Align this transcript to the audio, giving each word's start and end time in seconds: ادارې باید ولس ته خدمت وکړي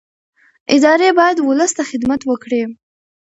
ادارې 0.75 1.09
باید 1.19 1.37
ولس 1.47 1.71
ته 1.77 1.83
خدمت 1.91 2.21
وکړي 2.25 2.61